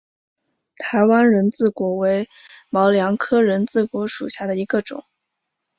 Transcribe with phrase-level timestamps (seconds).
[0.79, 2.27] 台湾人字果为
[2.71, 5.05] 毛茛科人字果属下的一个种。